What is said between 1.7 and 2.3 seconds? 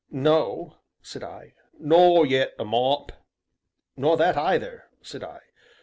"Nor